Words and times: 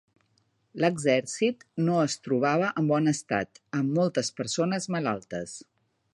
L"exèrcit 0.79 1.61
no 1.89 1.99
es 2.05 2.15
trobava 2.29 2.71
en 2.83 2.91
bon 2.93 3.13
estat, 3.15 3.63
amb 3.83 3.95
moltes 4.01 4.35
persones 4.41 4.93
malaltes. 4.99 5.57